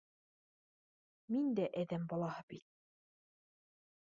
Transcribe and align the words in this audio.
Мин 1.35 1.53
дә 1.59 1.67
әҙәм 1.83 2.09
балаһы 2.15 2.47
бит 2.55 2.67